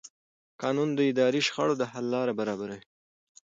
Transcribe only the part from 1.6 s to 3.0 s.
د حل لاره برابروي.